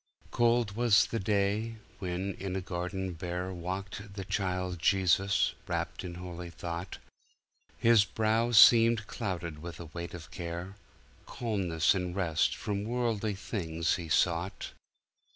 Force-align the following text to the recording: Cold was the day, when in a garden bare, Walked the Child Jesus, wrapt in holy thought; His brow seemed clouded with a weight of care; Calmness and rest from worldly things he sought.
Cold 0.31 0.75
was 0.75 1.05
the 1.05 1.19
day, 1.19 1.75
when 1.99 2.33
in 2.39 2.55
a 2.55 2.61
garden 2.61 3.13
bare, 3.13 3.53
Walked 3.53 4.15
the 4.15 4.25
Child 4.25 4.79
Jesus, 4.79 5.53
wrapt 5.67 6.03
in 6.03 6.15
holy 6.15 6.49
thought; 6.49 6.97
His 7.77 8.03
brow 8.03 8.51
seemed 8.51 9.05
clouded 9.05 9.59
with 9.59 9.79
a 9.79 9.85
weight 9.93 10.15
of 10.15 10.31
care; 10.31 10.75
Calmness 11.27 11.93
and 11.93 12.15
rest 12.15 12.55
from 12.55 12.83
worldly 12.83 13.35
things 13.35 13.97
he 13.97 14.09
sought. 14.09 14.71